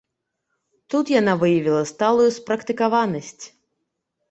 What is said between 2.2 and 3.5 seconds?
спрактыкаванасць.